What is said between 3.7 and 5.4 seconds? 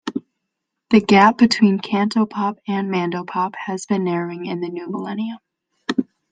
been narrowing in the new millennium.